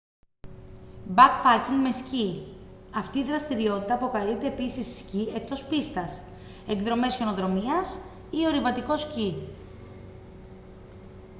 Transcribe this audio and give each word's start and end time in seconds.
backpacking 1.15 1.79
με 1.83 1.91
σκι 1.91 2.57
αυτή 2.93 3.19
η 3.19 3.23
δραστηριότητα 3.23 3.93
αποκαλείται 3.93 4.47
επίσης 4.47 4.97
σκι 4.97 5.31
εκτός 5.35 5.67
πίστας 5.67 6.21
εκδρομές 6.67 7.15
χιονοδρομίας 7.15 7.99
ή 8.31 8.45
ορειβατικό 8.47 8.97
σκι 8.97 9.47